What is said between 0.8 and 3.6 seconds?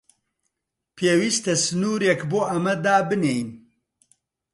پێویستە سنوورێک بۆ ئەمە دابنێین.